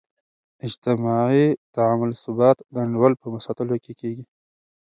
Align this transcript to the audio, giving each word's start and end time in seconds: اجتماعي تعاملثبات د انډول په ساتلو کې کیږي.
اجتماعي 0.67 1.45
تعاملثبات 1.75 2.57
د 2.73 2.75
انډول 2.85 3.13
په 3.21 3.27
ساتلو 3.45 3.75
کې 3.83 3.93
کیږي. 3.99 4.25